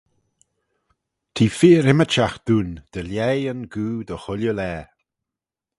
[1.33, 4.83] T'eh feer ymmyrçhagh dooin, dy lhaih yn goo dy chooilley laa.